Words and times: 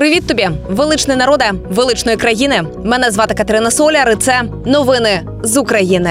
Привіт 0.00 0.26
тобі, 0.26 0.48
величний 0.68 1.16
народе, 1.16 1.52
величної 1.70 2.16
країни. 2.16 2.62
Мене 2.84 3.10
звати 3.10 3.34
Катерина 3.34 3.70
Соляр. 3.70 4.10
і 4.10 4.16
Це 4.16 4.42
новини 4.66 5.22
з 5.42 5.56
України. 5.56 6.10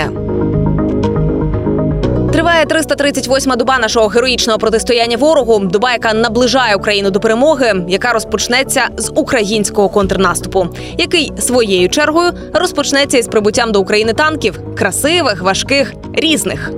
Триває 2.34 2.66
338-ма 2.66 3.56
доба 3.56 3.80
нашого 3.80 4.08
героїчного 4.08 4.60
протистояння 4.60 5.18
ворогу. 5.18 5.60
Доба, 5.60 5.92
яка 5.92 6.14
наближає 6.14 6.76
Україну 6.76 7.12
до 7.12 7.20
перемоги, 7.20 7.86
яка 7.88 8.14
розпочнеться 8.14 8.88
з 8.98 9.12
українського 9.16 9.90
контрнаступу, 9.90 10.68
який 10.98 11.32
своєю 11.40 11.90
чергою 11.90 12.32
розпочнеться 12.54 13.18
із 13.18 13.28
прибуттям 13.28 13.72
до 13.72 13.82
України 13.82 14.14
танків 14.14 14.60
красивих, 14.78 15.42
важких, 15.42 15.94
різних. 16.14 16.72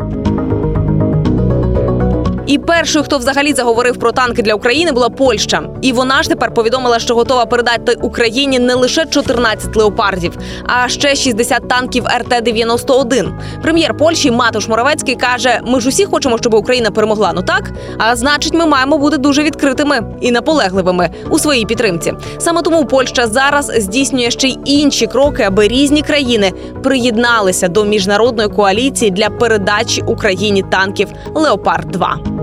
І 2.52 2.58
першою, 2.58 3.06
хто 3.06 3.18
взагалі 3.18 3.54
заговорив 3.54 3.98
про 3.98 4.12
танки 4.12 4.42
для 4.42 4.54
України, 4.54 4.92
була 4.92 5.10
Польща. 5.10 5.64
І 5.82 5.92
вона 5.92 6.24
ж 6.24 6.30
тепер 6.30 6.54
повідомила, 6.54 7.00
що 7.00 7.16
готова 7.16 7.46
передати 7.46 7.98
Україні 8.02 8.60
не 8.60 8.74
лише 8.74 9.06
14 9.06 9.76
леопардів, 9.76 10.38
а 10.68 10.90
ще 10.90 11.16
60 11.16 11.68
танків 11.68 12.06
РТ-91. 12.06 13.32
Прем'єр 13.62 13.98
Польщі 13.98 14.32
Матуш 14.32 14.68
Моравецький 14.68 15.16
каже: 15.16 15.60
ми 15.66 15.82
ж 15.82 15.90
усі 15.90 16.06
хочемо, 16.06 16.38
щоб 16.38 16.54
Україна 16.54 16.92
перемогла. 16.92 17.32
Ну 17.36 17.42
так, 17.42 17.72
а 17.98 18.16
значить, 18.16 18.54
ми 18.54 18.66
маємо 18.66 18.98
бути 18.98 19.18
дуже 19.18 19.44
відкритими 19.44 20.02
і 20.22 20.32
наполегливими 20.32 21.10
у 21.30 21.40
своїй 21.40 21.66
підтримці. 21.66 22.14
Саме 22.38 22.62
тому 22.62 22.86
Польща 22.86 23.28
зараз 23.28 23.72
здійснює 23.78 24.32
ще 24.32 24.48
й 24.48 24.60
інші 24.66 25.08
кроки, 25.08 25.44
аби 25.44 25.68
різні 25.68 26.02
країни 26.02 26.52
приєдналися 26.84 27.68
до 27.68 27.86
міжнародної 27.86 28.50
коаліції 28.50 29.12
для 29.12 29.30
передачі 29.30 30.04
Україні 30.08 30.64
танків 30.72 31.08
Леопард 31.36 31.92
2 31.92 32.41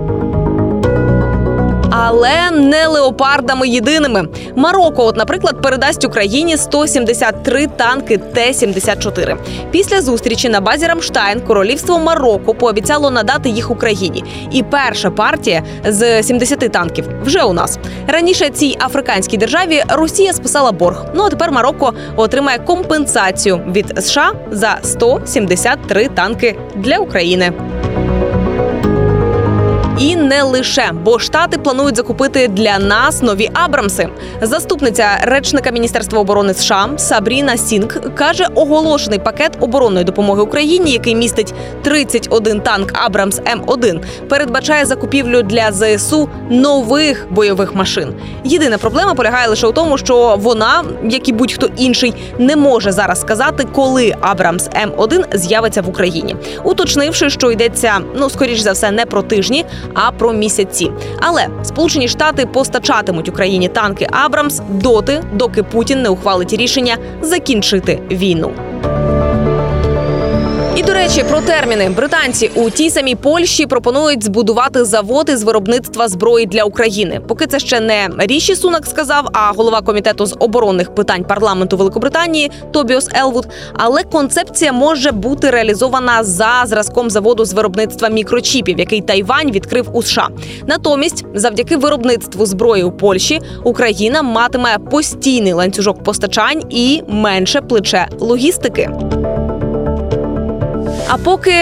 але 2.01 2.51
не 2.51 2.87
леопардами 2.87 3.67
єдиними. 3.67 4.27
Марокко, 4.55 5.05
от, 5.05 5.17
наприклад, 5.17 5.61
передасть 5.61 6.05
Україні 6.05 6.57
173 6.57 7.67
танки 7.67 8.17
Т-74. 8.17 9.37
Після 9.71 10.01
зустрічі 10.01 10.49
на 10.49 10.61
базі 10.61 10.85
Рамштайн 10.87 11.41
королівство 11.41 11.99
Марокко 11.99 12.53
пообіцяло 12.53 13.11
надати 13.11 13.49
їх 13.49 13.71
Україні. 13.71 14.23
І 14.51 14.63
перша 14.63 15.11
партія 15.11 15.63
з 15.87 16.23
70 16.23 16.59
танків 16.71 17.05
вже 17.23 17.43
у 17.43 17.53
нас 17.53 17.79
раніше 18.07 18.49
цій 18.49 18.77
африканській 18.79 19.37
державі 19.37 19.83
Росія 19.89 20.33
списала 20.33 20.71
борг. 20.71 21.05
Ну 21.15 21.23
а 21.23 21.29
тепер 21.29 21.51
Марокко 21.51 21.93
отримає 22.15 22.59
компенсацію 22.59 23.61
від 23.71 24.03
США 24.03 24.31
за 24.51 24.79
173 24.83 26.07
танки 26.07 26.55
для 26.75 26.97
України. 26.97 27.53
І 29.99 30.15
не 30.15 30.43
лише, 30.43 30.91
бо 31.03 31.19
штати 31.19 31.57
планують 31.57 31.95
закупити 31.95 32.47
для 32.47 32.79
нас 32.79 33.21
нові 33.21 33.49
Абрамси. 33.53 34.09
Заступниця 34.41 35.05
речника 35.21 35.71
Міністерства 35.71 36.19
оборони 36.19 36.53
США 36.53 36.89
Сабріна 36.97 37.57
Сінг 37.57 38.15
каже, 38.15 38.47
оголошений 38.55 39.19
пакет 39.19 39.57
оборонної 39.59 40.05
допомоги 40.05 40.41
Україні, 40.41 40.91
який 40.91 41.15
містить 41.15 41.53
31 41.81 42.61
танк 42.61 42.91
Абрамс 42.93 43.41
М1, 43.41 44.01
передбачає 44.29 44.85
закупівлю 44.85 45.41
для 45.41 45.71
ЗСУ 45.71 46.29
нових 46.49 47.27
бойових 47.29 47.75
машин. 47.75 48.13
Єдина 48.43 48.77
проблема 48.77 49.13
полягає 49.13 49.47
лише 49.47 49.67
у 49.67 49.71
тому, 49.71 49.97
що 49.97 50.35
вона, 50.39 50.83
як 51.03 51.29
і 51.29 51.33
будь-хто 51.33 51.69
інший, 51.77 52.13
не 52.37 52.55
може 52.55 52.91
зараз 52.91 53.21
сказати, 53.21 53.67
коли 53.75 54.15
Абрамс 54.21 54.69
М1 54.69 55.37
з'явиться 55.37 55.81
в 55.81 55.89
Україні, 55.89 56.35
уточнивши, 56.63 57.29
що 57.29 57.51
йдеться 57.51 57.99
ну 58.15 58.29
скоріш 58.29 58.59
за 58.59 58.71
все 58.71 58.91
не 58.91 59.05
про 59.05 59.21
тижні 59.21 59.65
а 59.93 60.11
про 60.11 60.33
місяці. 60.33 60.91
Але 61.19 61.47
Сполучені 61.63 62.07
Штати 62.07 62.45
постачатимуть 62.45 63.29
Україні 63.29 63.69
танки 63.69 64.07
Абрамс 64.11 64.61
доти, 64.69 65.23
доки 65.33 65.63
Путін 65.63 66.01
не 66.01 66.09
ухвалить 66.09 66.53
рішення 66.53 66.97
закінчити 67.21 67.99
війну. 68.11 68.51
І 70.79 70.83
до 70.83 70.93
речі, 70.93 71.23
про 71.29 71.41
терміни 71.41 71.89
британці 71.89 72.51
у 72.55 72.69
тій 72.69 72.89
самій 72.89 73.15
Польщі 73.15 73.65
пропонують 73.65 74.23
збудувати 74.23 74.85
заводи 74.85 75.37
з 75.37 75.43
виробництва 75.43 76.07
зброї 76.07 76.45
для 76.45 76.63
України. 76.63 77.21
Поки 77.27 77.47
це 77.47 77.59
ще 77.59 77.79
не 77.79 78.09
ріші 78.17 78.55
сунак 78.55 78.85
сказав, 78.85 79.27
а 79.33 79.51
голова 79.51 79.81
комітету 79.81 80.25
з 80.25 80.35
оборонних 80.39 80.95
питань 80.95 81.23
парламенту 81.23 81.77
Великобританії 81.77 82.51
Тобіос 82.71 83.07
Елвуд. 83.15 83.47
Але 83.73 84.03
концепція 84.03 84.73
може 84.73 85.11
бути 85.11 85.49
реалізована 85.49 86.23
за 86.23 86.63
зразком 86.65 87.09
заводу 87.09 87.45
з 87.45 87.53
виробництва 87.53 88.09
мікрочіпів, 88.09 88.79
який 88.79 89.01
Тайвань 89.01 89.51
відкрив 89.51 89.89
у 89.93 90.03
США. 90.03 90.27
Натомість, 90.67 91.25
завдяки 91.33 91.77
виробництву 91.77 92.45
зброї 92.45 92.83
у 92.83 92.91
Польщі, 92.91 93.39
Україна 93.63 94.21
матиме 94.21 94.77
постійний 94.91 95.53
ланцюжок 95.53 96.03
постачань 96.03 96.63
і 96.69 97.01
менше 97.07 97.61
плече 97.61 98.07
логістики. 98.19 98.89
А 101.11 101.17
поки 101.17 101.53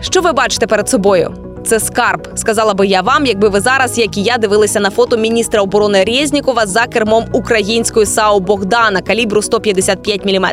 що 0.00 0.20
ви 0.20 0.32
бачите 0.32 0.66
перед 0.66 0.88
собою? 0.88 1.34
Це 1.66 1.80
скарб, 1.80 2.28
сказала 2.34 2.74
би 2.74 2.86
я 2.86 3.00
вам, 3.00 3.26
якби 3.26 3.48
ви 3.48 3.60
зараз, 3.60 3.98
як 3.98 4.16
і 4.16 4.22
я, 4.22 4.38
дивилися 4.38 4.80
на 4.80 4.90
фото 4.90 5.16
міністра 5.16 5.62
оборони 5.62 6.04
Резнікова 6.04 6.66
за 6.66 6.86
кермом 6.86 7.24
української 7.32 8.06
САУ 8.06 8.40
Богдана 8.40 9.00
калібру 9.00 9.42
155 9.42 10.24
мм. 10.24 10.46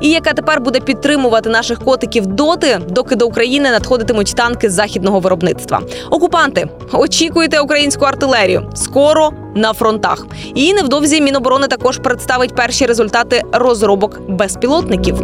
І 0.00 0.10
яка 0.10 0.32
тепер 0.32 0.60
буде 0.60 0.80
підтримувати 0.80 1.50
наших 1.50 1.78
котиків 1.84 2.26
доти, 2.26 2.80
доки 2.88 3.16
до 3.16 3.26
України 3.26 3.70
надходитимуть 3.70 4.34
танки 4.36 4.70
західного 4.70 5.20
виробництва. 5.20 5.82
Окупанти 6.10 6.68
очікуєте 6.92 7.60
українську 7.60 8.04
артилерію 8.04 8.70
скоро 8.74 9.30
на 9.54 9.72
фронтах. 9.72 10.26
І 10.54 10.74
невдовзі 10.74 11.20
Міноборони 11.20 11.66
також 11.66 11.98
представить 11.98 12.54
перші 12.54 12.86
результати 12.86 13.42
розробок 13.52 14.20
безпілотників. 14.28 15.22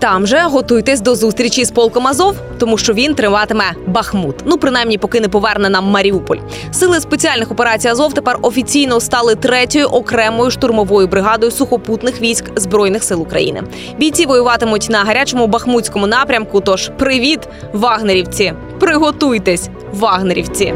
Там 0.00 0.26
же 0.26 0.38
готуйтесь 0.38 1.00
до 1.00 1.14
зустрічі 1.14 1.64
з 1.64 1.70
полком 1.70 2.06
Азов, 2.06 2.36
тому 2.58 2.78
що 2.78 2.92
він 2.92 3.14
триватиме 3.14 3.64
Бахмут. 3.86 4.36
Ну 4.44 4.58
принаймні, 4.58 4.98
поки 4.98 5.20
не 5.20 5.28
поверне 5.28 5.68
нам 5.70 5.84
Маріуполь. 5.84 6.36
Сили 6.70 7.00
спеціальних 7.00 7.50
операцій 7.50 7.88
Азов 7.88 8.14
тепер 8.14 8.38
офіційно 8.42 9.00
стали 9.00 9.34
третьою 9.34 9.86
окремою 9.86 10.50
штурмовою 10.50 11.06
бригадою 11.06 11.52
сухопутних 11.52 12.20
військ 12.20 12.44
збройних 12.56 13.04
сил 13.04 13.22
України. 13.22 13.62
Бійці 13.98 14.26
воюватимуть 14.26 14.86
на 14.90 14.98
гарячому 14.98 15.46
бахмутському 15.46 16.06
напрямку. 16.06 16.60
Тож 16.60 16.90
привіт, 16.98 17.40
вагнерівці! 17.72 18.52
Приготуйтесь, 18.78 19.68
вагнерівці! 19.92 20.74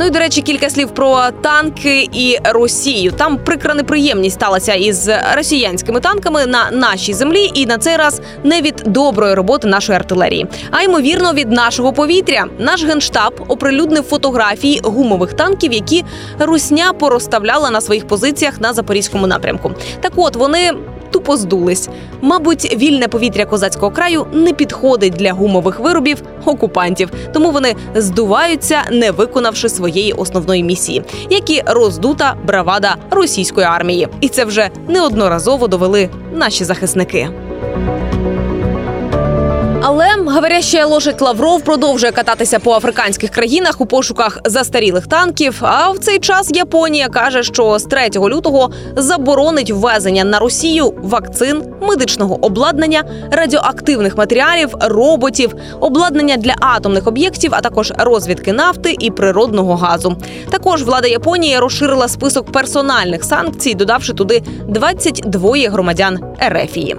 Ну 0.00 0.06
і 0.06 0.10
до 0.10 0.18
речі, 0.18 0.42
кілька 0.42 0.70
слів 0.70 0.90
про 0.90 1.30
танки 1.42 2.08
і 2.12 2.38
Росію. 2.44 3.12
Там 3.12 3.38
прикра 3.38 3.74
неприємність 3.74 4.34
сталася 4.34 4.74
із 4.74 5.10
росіянськими 5.34 6.00
танками 6.00 6.46
на 6.46 6.70
нашій 6.70 7.14
землі, 7.14 7.50
і 7.54 7.66
на 7.66 7.78
цей 7.78 7.96
раз 7.96 8.20
не 8.44 8.60
від 8.60 8.82
доброї 8.86 9.34
роботи 9.34 9.68
нашої 9.68 9.96
артилерії, 9.96 10.46
а 10.70 10.82
ймовірно 10.82 11.32
від 11.32 11.52
нашого 11.52 11.92
повітря. 11.92 12.46
Наш 12.58 12.84
генштаб 12.84 13.44
оприлюднив 13.48 14.02
фотографії 14.02 14.80
гумових 14.84 15.32
танків, 15.32 15.72
які 15.72 16.04
русня 16.38 16.92
порозставляла 16.92 17.70
на 17.70 17.80
своїх 17.80 18.06
позиціях 18.06 18.60
на 18.60 18.72
запорізькому 18.72 19.26
напрямку. 19.26 19.72
Так, 20.00 20.12
от 20.16 20.36
вони 20.36 20.72
тупо 21.10 21.36
здулись. 21.36 21.88
Мабуть, 22.20 22.76
вільне 22.76 23.08
повітря 23.08 23.44
козацького 23.44 23.92
краю 23.92 24.26
не 24.32 24.52
підходить 24.52 25.12
для 25.12 25.32
гумових 25.32 25.80
виробів 25.80 26.22
окупантів, 26.44 27.10
тому 27.32 27.50
вони 27.50 27.74
здуваються, 27.94 28.78
не 28.92 29.10
виконавши 29.10 29.68
своєї 29.68 30.12
основної 30.12 30.62
місії, 30.62 31.02
як 31.30 31.50
і 31.50 31.62
роздута 31.66 32.34
бравада 32.46 32.96
російської 33.10 33.66
армії. 33.66 34.08
І 34.20 34.28
це 34.28 34.44
вже 34.44 34.70
неодноразово 34.88 35.68
довели 35.68 36.08
наші 36.34 36.64
захисники. 36.64 37.28
Але 39.92 40.06
говоряща 40.26 40.86
лошадь 40.86 41.20
Лавров 41.20 41.62
продовжує 41.62 42.12
кататися 42.12 42.58
по 42.58 42.72
африканських 42.72 43.30
країнах 43.30 43.80
у 43.80 43.86
пошуках 43.86 44.38
застарілих 44.44 45.06
танків. 45.06 45.58
А 45.60 45.90
в 45.90 45.98
цей 45.98 46.18
час 46.18 46.50
Японія 46.54 47.08
каже, 47.08 47.42
що 47.42 47.78
з 47.78 47.84
3 47.84 48.08
лютого 48.16 48.70
заборонить 48.96 49.70
ввезення 49.70 50.24
на 50.24 50.38
Росію 50.38 50.94
вакцин, 51.02 51.62
медичного 51.82 52.44
обладнання, 52.44 53.04
радіоактивних 53.30 54.16
матеріалів, 54.16 54.74
роботів, 54.80 55.54
обладнання 55.80 56.36
для 56.36 56.54
атомних 56.60 57.06
об'єктів, 57.06 57.50
а 57.54 57.60
також 57.60 57.92
розвідки 57.98 58.52
нафти 58.52 58.96
і 58.98 59.10
природного 59.10 59.76
газу. 59.76 60.16
Також 60.50 60.82
влада 60.82 61.08
Японії 61.08 61.58
розширила 61.58 62.08
список 62.08 62.52
персональних 62.52 63.24
санкцій, 63.24 63.74
додавши 63.74 64.12
туди 64.12 64.42
22 64.68 65.56
громадян 65.68 66.18
Ерефії. 66.38 66.96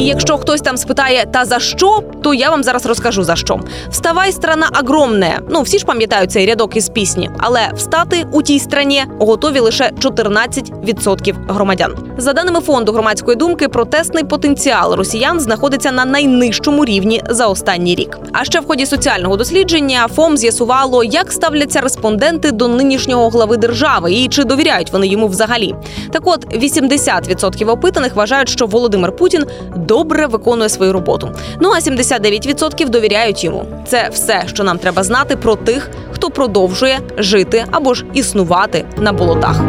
І 0.00 0.04
якщо 0.04 0.38
хтось 0.38 0.60
там 0.60 0.76
спитає, 0.76 1.26
та 1.32 1.44
за 1.44 1.58
що, 1.58 2.02
то 2.22 2.34
я 2.34 2.50
вам 2.50 2.62
зараз 2.62 2.86
розкажу 2.86 3.24
за 3.24 3.36
що. 3.36 3.60
Вставай, 3.90 4.32
страна 4.32 4.68
огромне. 4.82 5.40
Ну 5.50 5.62
всі 5.62 5.78
ж 5.78 5.84
пам'ятають 5.84 6.32
цей 6.32 6.46
рядок 6.46 6.76
із 6.76 6.88
пісні, 6.88 7.30
але 7.38 7.70
встати 7.74 8.26
у 8.32 8.42
тій 8.42 8.58
страні 8.58 9.02
готові 9.18 9.60
лише 9.60 9.90
14% 10.00 11.34
громадян. 11.48 11.94
За 12.18 12.32
даними 12.32 12.60
фонду 12.60 12.92
громадської 12.92 13.36
думки, 13.36 13.68
протестний 13.68 14.24
потенціал 14.24 14.94
росіян 14.94 15.40
знаходиться 15.40 15.92
на 15.92 16.04
найнижчому 16.04 16.84
рівні 16.84 17.22
за 17.30 17.46
останній 17.46 17.94
рік. 17.94 18.18
А 18.32 18.44
ще 18.44 18.60
в 18.60 18.66
ході 18.66 18.86
соціального 18.86 19.36
дослідження 19.36 20.08
ФОМ 20.08 20.36
з'ясувало, 20.36 21.04
як 21.04 21.32
ставляться 21.32 21.80
респонденти 21.80 22.52
до 22.52 22.68
нинішнього 22.68 23.28
глави 23.28 23.56
держави 23.56 24.12
і 24.12 24.28
чи 24.28 24.44
довіряють 24.44 24.92
вони 24.92 25.06
йому 25.06 25.26
взагалі. 25.28 25.74
Так 26.12 26.22
от 26.24 26.56
80% 26.56 27.70
опитаних 27.70 28.14
вважають, 28.14 28.48
що 28.48 28.66
Володимир 28.66 29.16
Путін 29.16 29.44
добре 29.90 30.26
виконує 30.26 30.68
свою 30.68 30.92
роботу. 30.92 31.30
Ну 31.60 31.70
а 31.76 31.78
79% 31.78 32.88
довіряють 32.88 33.44
йому. 33.44 33.64
Це 33.86 34.08
все, 34.12 34.42
що 34.46 34.64
нам 34.64 34.78
треба 34.78 35.02
знати 35.02 35.36
про 35.36 35.56
тих, 35.56 35.90
хто 36.12 36.30
продовжує 36.30 37.00
жити 37.18 37.64
або 37.70 37.94
ж 37.94 38.04
існувати 38.12 38.84
на 38.98 39.12
болотах. 39.12 39.60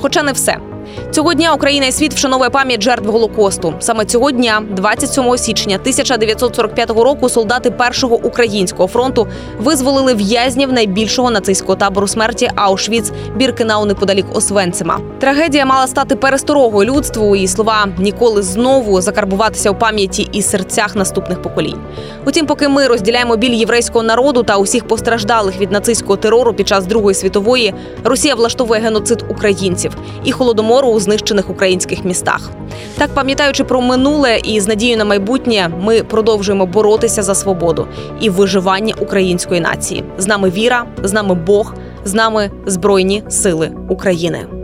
Хоча 0.00 0.22
не 0.22 0.32
все. 0.32 0.69
Цього 1.10 1.34
дня 1.34 1.54
Україна 1.54 1.86
і 1.86 1.92
світ 1.92 2.14
вшановує 2.14 2.50
пам'ять 2.50 2.82
жертв 2.82 3.10
Голокосту. 3.10 3.74
Саме 3.80 4.04
цього 4.04 4.30
дня, 4.30 4.62
27 4.70 5.38
січня 5.38 5.76
1945 5.76 6.90
року, 6.90 7.28
солдати 7.28 7.70
першого 7.70 8.16
українського 8.16 8.88
фронту 8.88 9.26
визволили 9.58 10.14
в'язнів 10.14 10.72
найбільшого 10.72 11.30
нацистського 11.30 11.76
табору 11.76 12.08
смерті 12.08 12.50
Аушвіц 12.54 13.12
Біркенау 13.36 13.84
неподалік 13.84 14.26
Освенцима. 14.36 15.00
Трагедія 15.18 15.66
мала 15.66 15.86
стати 15.86 16.16
пересторогою 16.16 16.90
людству, 16.90 17.36
і 17.36 17.48
слова 17.48 17.88
ніколи 17.98 18.42
знову 18.42 19.00
закарбуватися 19.00 19.70
у 19.70 19.74
пам'яті 19.74 20.28
і 20.32 20.42
серцях 20.42 20.96
наступних 20.96 21.42
поколінь. 21.42 21.78
Утім, 22.26 22.46
поки 22.46 22.68
ми 22.68 22.86
розділяємо 22.86 23.36
біль 23.36 23.54
єврейського 23.54 24.02
народу 24.02 24.42
та 24.42 24.56
усіх 24.56 24.86
постраждалих 24.88 25.60
від 25.60 25.72
нацистського 25.72 26.16
терору 26.16 26.54
під 26.54 26.68
час 26.68 26.86
Другої 26.86 27.14
світової, 27.14 27.74
Росія 28.04 28.34
влаштовує 28.34 28.80
геноцид 28.80 29.24
українців 29.28 29.96
і 30.24 30.32
холодомору 30.80 30.96
у 30.96 31.00
знищених 31.00 31.50
українських 31.50 32.04
містах. 32.04 32.50
Так, 32.98 33.10
пам'ятаючи 33.14 33.64
про 33.64 33.80
минуле 33.80 34.38
і 34.44 34.60
з 34.60 34.68
надією 34.68 34.98
на 34.98 35.04
майбутнє, 35.04 35.70
ми 35.80 36.02
продовжуємо 36.02 36.66
боротися 36.66 37.22
за 37.22 37.34
свободу 37.34 37.86
і 38.20 38.30
виживання 38.30 38.94
української 39.00 39.60
нації. 39.60 40.04
З 40.18 40.26
нами 40.26 40.50
віра, 40.50 40.86
з 41.02 41.12
нами 41.12 41.34
Бог, 41.34 41.74
з 42.04 42.14
нами 42.14 42.50
Збройні 42.66 43.22
Сили 43.28 43.70
України. 43.88 44.59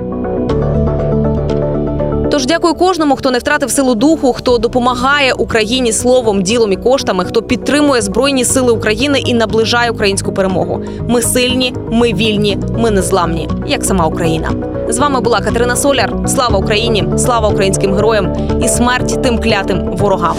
Тож 2.30 2.46
дякую 2.46 2.74
кожному, 2.74 3.16
хто 3.16 3.30
не 3.30 3.38
втратив 3.38 3.70
силу 3.70 3.94
духу, 3.94 4.32
хто 4.32 4.58
допомагає 4.58 5.32
Україні 5.32 5.92
словом, 5.92 6.42
ділом 6.42 6.72
і 6.72 6.76
коштами, 6.76 7.24
хто 7.24 7.42
підтримує 7.42 8.02
збройні 8.02 8.44
сили 8.44 8.72
України 8.72 9.18
і 9.18 9.34
наближає 9.34 9.90
українську 9.90 10.32
перемогу. 10.32 10.82
Ми 11.08 11.22
сильні, 11.22 11.74
ми 11.90 12.12
вільні, 12.12 12.58
ми 12.78 12.90
незламні, 12.90 13.48
як 13.66 13.84
сама 13.84 14.06
Україна. 14.06 14.50
З 14.88 14.98
вами 14.98 15.20
була 15.20 15.40
Катерина 15.40 15.76
Соляр. 15.76 16.12
Слава 16.26 16.58
Україні! 16.58 17.04
Слава 17.18 17.48
українським 17.48 17.94
героям 17.94 18.32
і 18.62 18.68
смерть 18.68 19.22
тим 19.22 19.38
клятим 19.38 19.96
ворогам. 19.96 20.36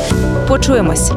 Почуємось. 0.48 1.12